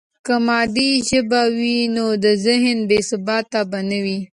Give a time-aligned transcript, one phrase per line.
[0.25, 4.19] که مادي ژبه وي، نو د ذهن بې ثباتي به نه وي.